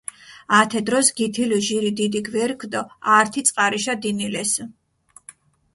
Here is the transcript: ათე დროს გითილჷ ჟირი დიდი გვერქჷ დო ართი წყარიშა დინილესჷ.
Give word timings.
ათე 0.59 0.79
დროს 0.87 1.07
გითილჷ 1.19 1.59
ჟირი 1.67 1.91
დიდი 1.99 2.19
გვერქჷ 2.27 2.67
დო 2.73 2.81
ართი 3.17 3.41
წყარიშა 3.47 3.93
დინილესჷ. 4.03 4.63